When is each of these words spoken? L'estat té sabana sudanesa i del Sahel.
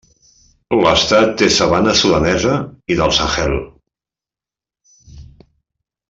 L'estat 0.83 1.33
té 1.41 1.49
sabana 1.57 1.93
sudanesa 2.01 2.55
i 2.95 2.99
del 3.01 3.15
Sahel. 3.21 3.55